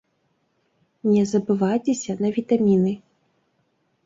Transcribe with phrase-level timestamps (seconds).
[1.11, 2.97] Не забывайцеся на вітаміны.